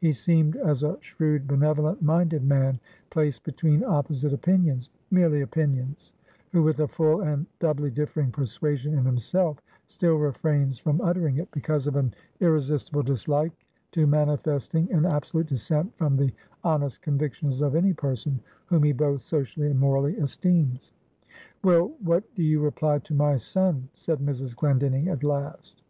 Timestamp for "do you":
22.34-22.60